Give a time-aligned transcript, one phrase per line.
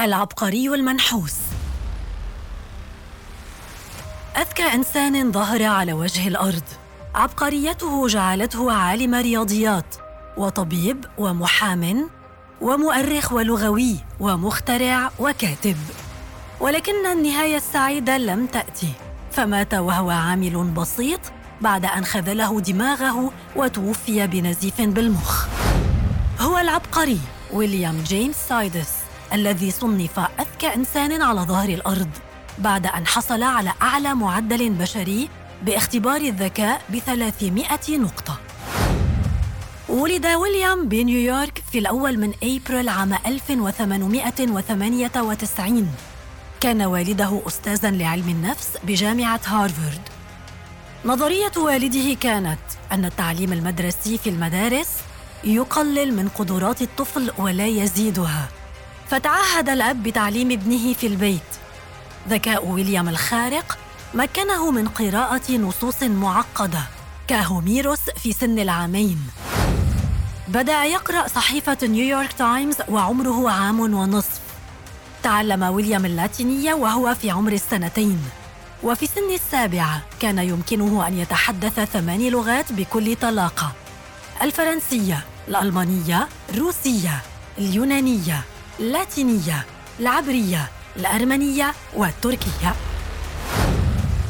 [0.00, 1.34] العبقري المنحوس
[4.36, 6.62] أذكى إنسان ظهر على وجه الأرض.
[7.14, 9.96] عبقريته جعلته عالم رياضيات
[10.36, 12.10] وطبيب ومحام
[12.60, 15.76] ومؤرخ ولغوي ومخترع وكاتب.
[16.60, 18.92] ولكن النهاية السعيدة لم تأتي
[19.32, 21.20] فمات وهو عامل بسيط
[21.60, 25.46] بعد أن خذله دماغه وتوفي بنزيف بالمخ.
[26.40, 27.20] هو العبقري
[27.52, 28.97] ويليام جيمس سايدس.
[29.32, 32.08] الذي صنف أذكى إنسان على ظهر الأرض
[32.58, 35.28] بعد أن حصل على أعلى معدل بشري
[35.62, 38.38] باختبار الذكاء ب 300 نقطة.
[39.88, 45.88] ولد ويليام بنيويورك في الأول من أبريل عام 1898
[46.60, 50.08] كان والده أستاذاً لعلم النفس بجامعة هارفارد.
[51.04, 52.58] نظرية والده كانت
[52.92, 54.88] أن التعليم المدرسي في المدارس
[55.44, 58.48] يقلل من قدرات الطفل ولا يزيدها.
[59.10, 61.40] فتعهد الأب بتعليم ابنه في البيت.
[62.28, 63.78] ذكاء ويليام الخارق
[64.14, 66.80] مكنه من قراءة نصوص معقدة
[67.28, 69.18] كهوميروس في سن العامين.
[70.48, 74.40] بدأ يقرأ صحيفة نيويورك تايمز وعمره عام ونصف.
[75.22, 78.20] تعلم ويليام اللاتينية وهو في عمر السنتين.
[78.82, 83.72] وفي سن السابعة كان يمكنه أن يتحدث ثماني لغات بكل طلاقة.
[84.42, 87.22] الفرنسية الألمانية الروسية
[87.58, 88.42] اليونانية.
[88.80, 89.66] اللاتينية
[90.00, 92.74] العبرية الأرمنية والتركية.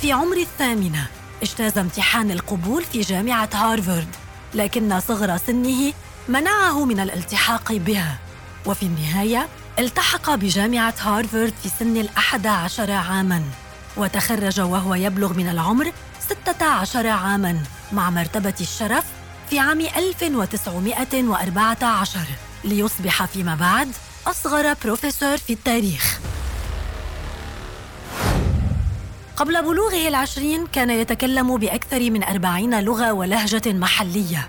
[0.00, 1.06] في عمر الثامنة
[1.42, 4.08] اجتاز امتحان القبول في جامعة هارفارد
[4.54, 5.92] لكن صغر سنه
[6.28, 8.18] منعه من الالتحاق بها.
[8.66, 13.42] وفي النهاية التحق بجامعة هارفارد في سن الأحد عشر عاماً
[13.96, 15.92] وتخرج وهو يبلغ من العمر
[16.28, 19.04] 16 عاماً مع مرتبة الشرف
[19.50, 22.18] في عام 1914
[22.64, 23.88] ليصبح فيما بعد
[24.26, 26.20] أصغر بروفيسور في التاريخ.
[29.36, 34.48] قبل بلوغه العشرين كان يتكلم بأكثر من أربعين لغة ولهجة محلية.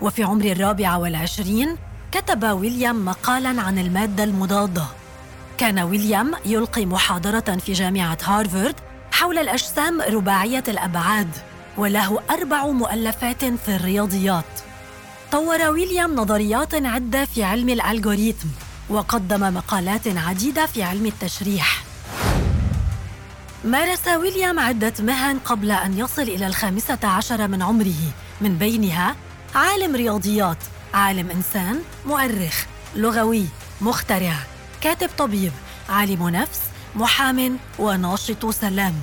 [0.00, 1.76] وفي عمر الرابعة والعشرين
[2.12, 4.84] كتب ويليام مقالا عن المادة المضادة.
[5.58, 8.74] كان ويليام يلقي محاضرة في جامعة هارفارد
[9.12, 11.28] حول الأجسام رباعية الأبعاد
[11.76, 14.44] وله أربع مؤلفات في الرياضيات.
[15.32, 18.48] طور ويليام نظريات عدة في علم الألغوريثم.
[18.90, 21.84] وقدم مقالات عديدة في علم التشريح.
[23.64, 28.12] مارس ويليام عدة مهن قبل أن يصل إلى الخامسة عشر من عمره.
[28.40, 29.16] من بينها
[29.54, 30.56] عالم رياضيات
[30.94, 32.64] عالم إنسان مؤرخ
[32.96, 33.46] لغوي
[33.80, 34.34] مخترع
[34.80, 35.52] كاتب طبيب
[35.88, 36.60] عالم نفس
[36.96, 38.94] محام وناشط سلام.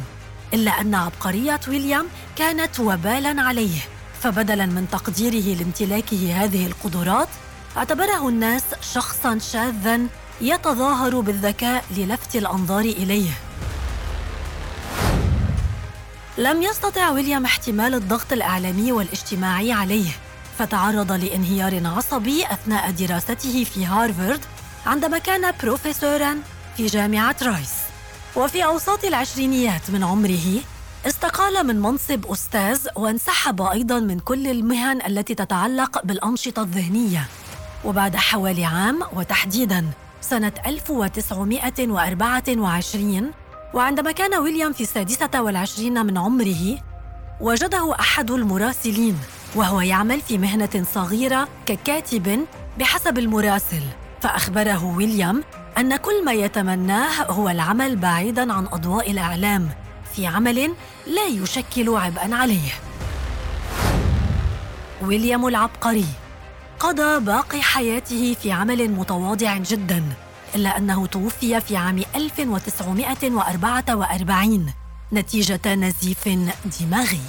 [0.54, 2.06] إلا أن عبقرية ويليام
[2.36, 3.80] كانت وبالا عليه.
[4.22, 7.28] فبدلا من تقديره لامتلاكه هذه القدرات
[7.78, 10.00] اعتبره الناس شخصا شاذا
[10.42, 13.30] يتظاهر بالذكاء للفت الأنظار إليه.
[16.38, 20.10] لم يستطع ويليام احتمال الضغط الإعلامي والاجتماعي عليه
[20.60, 24.42] فتعرض لانهيار عصبي أثناء دراسته في هارفارد
[24.86, 26.38] عندما كان بروفيسورا
[26.78, 27.74] في جامعة رايس.
[28.36, 30.62] وفي أوساط العشرينيات من عمره
[31.08, 37.28] استقال من منصب أستاذ وانسحب أيضا من كل المهن التي تتعلق بالأنشطة الذهنية.
[37.86, 39.86] وبعد حوالي عام وتحديدا
[40.22, 43.32] سنة 1924
[43.74, 46.78] وعندما كان ويليام في السادسة والعشرين من عمره
[47.42, 49.18] وجده أحد المراسلين
[49.56, 52.46] وهو يعمل في مهنة صغيرة ككاتب
[52.80, 53.82] بحسب المراسل.
[54.22, 55.44] فأخبره ويليام
[55.78, 59.70] أن كل ما يتمناه هو العمل بعيداً عن أضواء الإعلام
[60.16, 60.74] في عمل
[61.08, 62.72] لا يشكل عبئاً عليه.
[65.02, 66.06] ويليام العبقري
[66.80, 70.04] قضى باقي حياته في عمل متواضع جدا
[70.56, 74.74] إلا أنه توفي في عام 1944
[75.14, 76.30] نتيجة نزيف
[76.80, 77.22] دماغي.